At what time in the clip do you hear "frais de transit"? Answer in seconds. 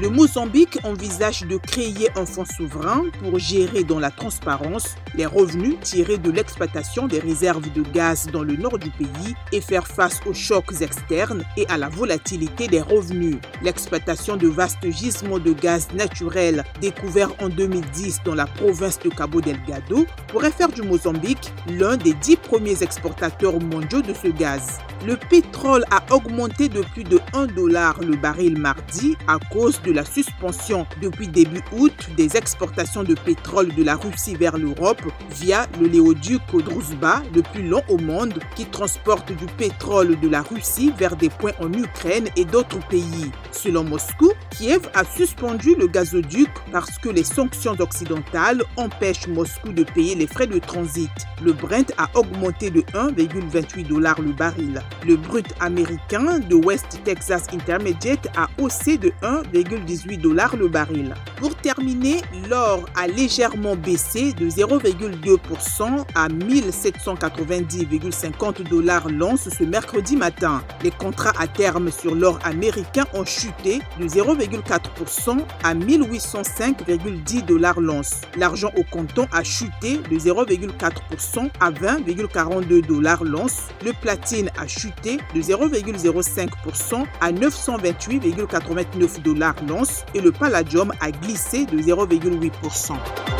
50.26-51.10